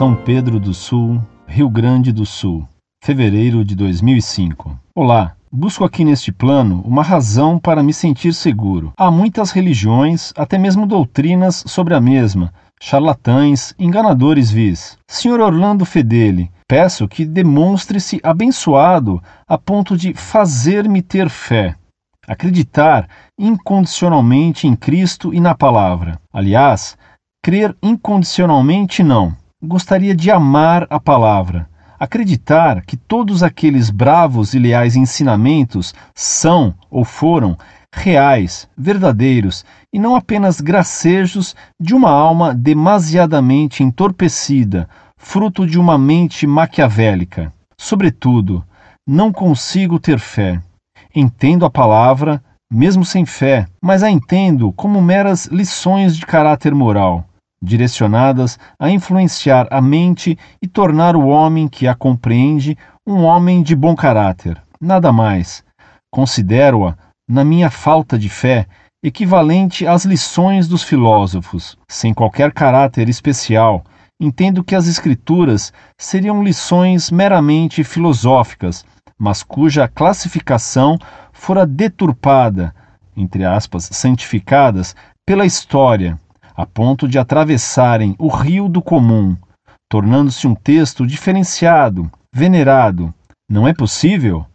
São 0.00 0.14
Pedro 0.14 0.58
do 0.58 0.72
Sul, 0.72 1.20
Rio 1.46 1.68
Grande 1.68 2.10
do 2.10 2.24
Sul, 2.24 2.66
fevereiro 3.04 3.62
de 3.62 3.74
2005. 3.74 4.74
Olá, 4.94 5.36
busco 5.52 5.84
aqui 5.84 6.06
neste 6.06 6.32
plano 6.32 6.80
uma 6.86 7.02
razão 7.02 7.58
para 7.58 7.82
me 7.82 7.92
sentir 7.92 8.32
seguro. 8.32 8.94
Há 8.96 9.10
muitas 9.10 9.50
religiões, 9.50 10.32
até 10.38 10.56
mesmo 10.56 10.86
doutrinas 10.86 11.62
sobre 11.66 11.92
a 11.92 12.00
mesma, 12.00 12.50
charlatães, 12.80 13.74
enganadores 13.78 14.50
vis. 14.50 14.96
Senhor 15.06 15.38
Orlando 15.38 15.84
Fedeli, 15.84 16.50
peço 16.66 17.06
que 17.06 17.26
demonstre-se 17.26 18.20
abençoado 18.22 19.22
a 19.46 19.58
ponto 19.58 19.98
de 19.98 20.14
fazer-me 20.14 21.02
ter 21.02 21.28
fé. 21.28 21.74
Acreditar 22.26 23.06
incondicionalmente 23.38 24.66
em 24.66 24.74
Cristo 24.74 25.34
e 25.34 25.40
na 25.40 25.54
palavra. 25.54 26.18
Aliás, 26.32 26.96
crer 27.44 27.76
incondicionalmente 27.82 29.02
não. 29.02 29.36
Gostaria 29.62 30.16
de 30.16 30.30
amar 30.30 30.86
a 30.88 30.98
palavra. 30.98 31.68
Acreditar 31.98 32.80
que 32.80 32.96
todos 32.96 33.42
aqueles 33.42 33.90
bravos 33.90 34.54
e 34.54 34.58
leais 34.58 34.96
ensinamentos 34.96 35.94
são 36.14 36.74
ou 36.90 37.04
foram 37.04 37.58
reais, 37.94 38.66
verdadeiros 38.74 39.62
e 39.92 39.98
não 39.98 40.16
apenas 40.16 40.62
gracejos 40.62 41.54
de 41.78 41.94
uma 41.94 42.10
alma 42.10 42.54
demasiadamente 42.54 43.82
entorpecida, 43.82 44.88
fruto 45.18 45.66
de 45.66 45.78
uma 45.78 45.98
mente 45.98 46.46
maquiavélica. 46.46 47.52
Sobretudo, 47.76 48.64
não 49.06 49.30
consigo 49.30 49.98
ter 49.98 50.18
fé. 50.18 50.58
Entendo 51.14 51.66
a 51.66 51.70
palavra, 51.70 52.42
mesmo 52.72 53.04
sem 53.04 53.26
fé, 53.26 53.66
mas 53.82 54.02
a 54.02 54.10
entendo 54.10 54.72
como 54.72 55.02
meras 55.02 55.44
lições 55.48 56.16
de 56.16 56.24
caráter 56.24 56.74
moral, 56.74 57.26
direcionadas 57.62 58.58
a 58.78 58.90
influenciar 58.90 59.68
a 59.70 59.80
mente 59.80 60.38
e 60.62 60.66
tornar 60.66 61.14
o 61.14 61.26
homem 61.26 61.68
que 61.68 61.86
a 61.86 61.94
compreende 61.94 62.76
um 63.06 63.24
homem 63.24 63.62
de 63.62 63.76
bom 63.76 63.94
caráter. 63.94 64.60
Nada 64.80 65.12
mais. 65.12 65.62
Considero-a 66.10 66.96
na 67.28 67.44
minha 67.44 67.70
falta 67.70 68.18
de 68.18 68.28
fé, 68.28 68.66
equivalente 69.02 69.86
às 69.86 70.04
lições 70.04 70.66
dos 70.66 70.82
filósofos, 70.82 71.76
sem 71.88 72.12
qualquer 72.12 72.52
caráter 72.52 73.08
especial. 73.08 73.84
Entendo 74.18 74.64
que 74.64 74.74
as 74.74 74.86
Escrituras 74.86 75.72
seriam 75.98 76.42
lições 76.42 77.10
meramente 77.10 77.84
filosóficas, 77.84 78.84
mas 79.18 79.42
cuja 79.42 79.86
classificação 79.86 80.98
fora 81.32 81.66
deturpada, 81.66 82.74
entre 83.16 83.44
aspas, 83.44 83.88
santificadas, 83.92 84.94
pela 85.26 85.46
história, 85.46 86.18
a 86.56 86.66
ponto 86.66 87.08
de 87.08 87.18
atravessarem 87.18 88.14
o 88.18 88.28
rio 88.28 88.68
do 88.68 88.82
comum, 88.82 89.36
tornando-se 89.88 90.46
um 90.46 90.54
texto 90.54 91.06
diferenciado, 91.06 92.10
venerado. 92.32 93.12
Não 93.48 93.66
é 93.66 93.74
possível? 93.74 94.46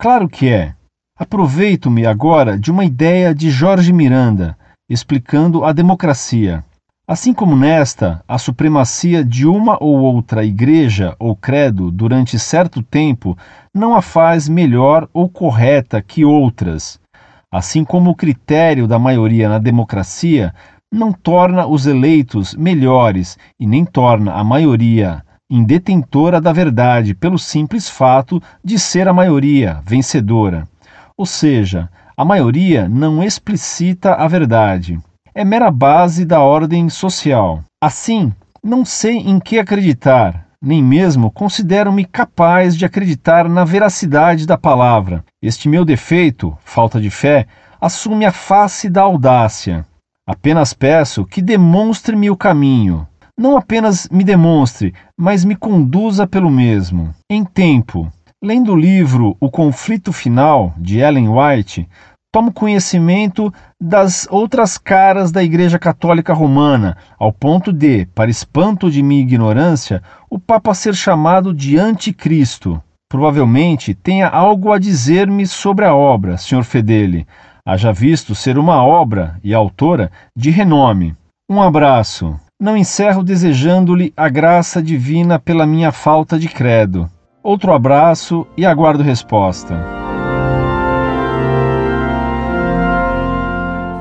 Claro 0.00 0.28
que 0.28 0.48
é. 0.48 0.74
Aproveito-me 1.18 2.04
agora 2.04 2.58
de 2.58 2.70
uma 2.70 2.84
ideia 2.84 3.34
de 3.34 3.50
Jorge 3.50 3.92
Miranda, 3.92 4.56
explicando 4.90 5.64
a 5.64 5.72
democracia. 5.72 6.64
Assim 7.06 7.32
como 7.34 7.56
nesta, 7.56 8.22
a 8.28 8.38
supremacia 8.38 9.24
de 9.24 9.46
uma 9.46 9.76
ou 9.82 10.00
outra 10.00 10.44
igreja 10.44 11.16
ou 11.18 11.34
credo 11.34 11.90
durante 11.90 12.38
certo 12.38 12.82
tempo 12.82 13.36
não 13.74 13.94
a 13.94 14.00
faz 14.00 14.48
melhor 14.48 15.08
ou 15.12 15.28
correta 15.28 16.00
que 16.00 16.24
outras. 16.24 17.00
Assim 17.52 17.84
como 17.84 18.10
o 18.10 18.14
critério 18.14 18.86
da 18.86 18.98
maioria 18.98 19.48
na 19.48 19.58
democracia 19.58 20.54
não 20.92 21.10
torna 21.10 21.66
os 21.66 21.86
eleitos 21.86 22.54
melhores 22.54 23.38
e 23.58 23.66
nem 23.66 23.82
torna 23.82 24.34
a 24.34 24.44
maioria 24.44 25.24
indetentora 25.50 26.40
da 26.40 26.52
verdade 26.52 27.14
pelo 27.14 27.38
simples 27.38 27.88
fato 27.88 28.42
de 28.62 28.78
ser 28.78 29.08
a 29.08 29.12
maioria 29.12 29.80
vencedora. 29.84 30.68
Ou 31.16 31.26
seja, 31.26 31.90
a 32.16 32.24
maioria 32.24 32.88
não 32.88 33.22
explicita 33.22 34.14
a 34.14 34.28
verdade. 34.28 34.98
É 35.34 35.44
mera 35.44 35.70
base 35.70 36.24
da 36.24 36.40
ordem 36.40 36.88
social. 36.88 37.60
Assim, 37.82 38.32
não 38.62 38.84
sei 38.84 39.16
em 39.16 39.38
que 39.40 39.58
acreditar, 39.58 40.46
nem 40.60 40.82
mesmo 40.82 41.30
considero-me 41.30 42.04
capaz 42.04 42.76
de 42.76 42.84
acreditar 42.84 43.48
na 43.48 43.64
veracidade 43.64 44.46
da 44.46 44.56
palavra. 44.56 45.24
Este 45.42 45.68
meu 45.68 45.84
defeito, 45.84 46.56
falta 46.64 47.00
de 47.00 47.10
fé, 47.10 47.46
assume 47.80 48.24
a 48.24 48.32
face 48.32 48.88
da 48.88 49.02
audácia. 49.02 49.84
Apenas 50.26 50.72
peço 50.72 51.24
que 51.24 51.42
demonstre-me 51.42 52.30
o 52.30 52.36
caminho. 52.36 53.06
Não 53.38 53.56
apenas 53.56 54.08
me 54.10 54.24
demonstre, 54.24 54.94
mas 55.18 55.44
me 55.44 55.56
conduza 55.56 56.26
pelo 56.26 56.50
mesmo. 56.50 57.14
Em 57.30 57.44
tempo, 57.44 58.10
Lendo 58.44 58.72
o 58.72 58.76
livro 58.76 59.36
O 59.38 59.48
Conflito 59.48 60.12
Final, 60.12 60.74
de 60.76 60.98
Ellen 60.98 61.28
White, 61.28 61.88
tomo 62.32 62.50
conhecimento 62.52 63.54
das 63.80 64.26
outras 64.28 64.76
caras 64.76 65.30
da 65.30 65.44
Igreja 65.44 65.78
Católica 65.78 66.34
Romana, 66.34 66.96
ao 67.16 67.32
ponto 67.32 67.72
de, 67.72 68.04
para 68.06 68.32
espanto 68.32 68.90
de 68.90 69.00
minha 69.00 69.22
ignorância, 69.22 70.02
o 70.28 70.40
Papa 70.40 70.74
ser 70.74 70.92
chamado 70.92 71.54
de 71.54 71.78
Anticristo. 71.78 72.82
Provavelmente 73.08 73.94
tenha 73.94 74.26
algo 74.26 74.72
a 74.72 74.78
dizer-me 74.80 75.46
sobre 75.46 75.84
a 75.84 75.94
obra, 75.94 76.36
Sr. 76.36 76.64
Fedeli, 76.64 77.24
haja 77.64 77.92
visto 77.92 78.34
ser 78.34 78.58
uma 78.58 78.84
obra 78.84 79.38
e 79.42 79.54
autora 79.54 80.10
de 80.36 80.50
renome. 80.50 81.14
Um 81.48 81.62
abraço. 81.62 82.34
Não 82.60 82.76
encerro 82.76 83.22
desejando-lhe 83.22 84.12
a 84.16 84.28
graça 84.28 84.82
divina 84.82 85.38
pela 85.38 85.66
minha 85.66 85.92
falta 85.92 86.38
de 86.38 86.48
credo. 86.48 87.08
Outro 87.42 87.72
abraço 87.72 88.46
e 88.56 88.64
aguardo 88.64 89.02
resposta. 89.02 89.74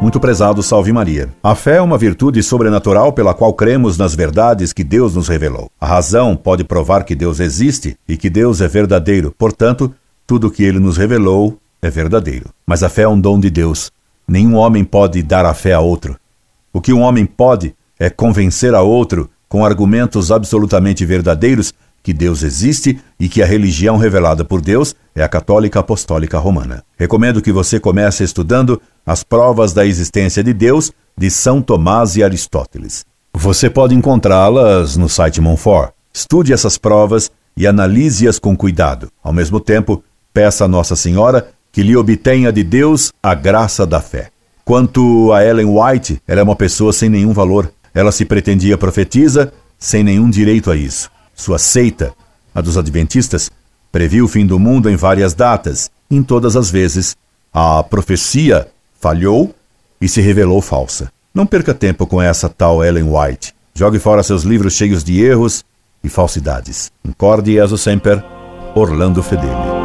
Muito 0.00 0.20
prezado, 0.20 0.62
salve 0.62 0.92
Maria. 0.92 1.30
A 1.42 1.54
fé 1.54 1.76
é 1.76 1.80
uma 1.80 1.98
virtude 1.98 2.42
sobrenatural 2.42 3.12
pela 3.12 3.34
qual 3.34 3.52
cremos 3.52 3.96
nas 3.98 4.14
verdades 4.14 4.72
que 4.72 4.84
Deus 4.84 5.14
nos 5.14 5.28
revelou. 5.28 5.70
A 5.80 5.86
razão 5.86 6.36
pode 6.36 6.62
provar 6.64 7.04
que 7.04 7.14
Deus 7.14 7.40
existe 7.40 7.96
e 8.06 8.16
que 8.16 8.30
Deus 8.30 8.60
é 8.60 8.68
verdadeiro, 8.68 9.34
portanto, 9.36 9.92
tudo 10.26 10.48
o 10.48 10.50
que 10.50 10.62
ele 10.62 10.78
nos 10.78 10.96
revelou 10.96 11.58
é 11.80 11.90
verdadeiro. 11.90 12.50
Mas 12.66 12.82
a 12.82 12.88
fé 12.88 13.02
é 13.02 13.08
um 13.08 13.20
dom 13.20 13.38
de 13.38 13.50
Deus. 13.50 13.90
Nenhum 14.26 14.56
homem 14.56 14.84
pode 14.84 15.22
dar 15.22 15.44
a 15.44 15.54
fé 15.54 15.72
a 15.72 15.80
outro. 15.80 16.16
O 16.72 16.80
que 16.80 16.92
um 16.92 17.00
homem 17.00 17.24
pode 17.24 17.74
é 17.98 18.10
convencer 18.10 18.74
a 18.74 18.82
outro 18.82 19.30
com 19.48 19.64
argumentos 19.64 20.30
absolutamente 20.30 21.04
verdadeiros 21.04 21.72
que 22.02 22.12
Deus 22.12 22.42
existe 22.42 23.00
e 23.18 23.28
que 23.28 23.42
a 23.42 23.46
religião 23.46 23.96
revelada 23.96 24.44
por 24.44 24.60
Deus 24.60 24.94
é 25.14 25.22
a 25.22 25.28
católica 25.28 25.80
apostólica 25.80 26.38
romana. 26.38 26.84
Recomendo 26.96 27.42
que 27.42 27.50
você 27.50 27.80
comece 27.80 28.22
estudando 28.22 28.80
as 29.04 29.24
provas 29.24 29.72
da 29.72 29.84
existência 29.84 30.44
de 30.44 30.52
Deus 30.52 30.92
de 31.18 31.30
São 31.30 31.60
Tomás 31.60 32.16
e 32.16 32.22
Aristóteles. 32.22 33.04
Você 33.34 33.68
pode 33.68 33.94
encontrá-las 33.94 34.96
no 34.96 35.08
site 35.08 35.40
Monfort. 35.40 35.92
Estude 36.12 36.52
essas 36.52 36.78
provas 36.78 37.30
e 37.56 37.66
analise-as 37.66 38.38
com 38.38 38.56
cuidado. 38.56 39.10
Ao 39.22 39.32
mesmo 39.32 39.58
tempo, 39.58 40.02
peça 40.32 40.64
a 40.64 40.68
Nossa 40.68 40.94
Senhora 40.94 41.48
que 41.76 41.82
lhe 41.82 41.94
obtenha 41.94 42.50
de 42.50 42.64
Deus 42.64 43.12
a 43.22 43.34
graça 43.34 43.86
da 43.86 44.00
fé. 44.00 44.30
Quanto 44.64 45.30
a 45.34 45.44
Ellen 45.44 45.66
White, 45.66 46.22
ela 46.26 46.40
é 46.40 46.42
uma 46.42 46.56
pessoa 46.56 46.90
sem 46.90 47.10
nenhum 47.10 47.34
valor. 47.34 47.70
Ela 47.92 48.10
se 48.10 48.24
pretendia 48.24 48.78
profetisa 48.78 49.52
sem 49.78 50.02
nenhum 50.02 50.30
direito 50.30 50.70
a 50.70 50.74
isso. 50.74 51.10
Sua 51.34 51.58
seita, 51.58 52.14
a 52.54 52.62
dos 52.62 52.78
Adventistas, 52.78 53.50
previu 53.92 54.24
o 54.24 54.28
fim 54.28 54.46
do 54.46 54.58
mundo 54.58 54.88
em 54.88 54.96
várias 54.96 55.34
datas. 55.34 55.90
Em 56.10 56.22
todas 56.22 56.56
as 56.56 56.70
vezes, 56.70 57.14
a 57.52 57.82
profecia 57.82 58.66
falhou 58.98 59.54
e 60.00 60.08
se 60.08 60.22
revelou 60.22 60.62
falsa. 60.62 61.12
Não 61.34 61.44
perca 61.44 61.74
tempo 61.74 62.06
com 62.06 62.22
essa 62.22 62.48
tal 62.48 62.82
Ellen 62.82 63.04
White. 63.14 63.54
Jogue 63.74 63.98
fora 63.98 64.22
seus 64.22 64.44
livros 64.44 64.72
cheios 64.72 65.04
de 65.04 65.22
erros 65.22 65.62
e 66.02 66.08
falsidades. 66.08 66.90
Incorde 67.04 67.54
e 67.54 67.76
sempre, 67.76 68.22
Orlando 68.74 69.22
Fedeli. 69.22 69.75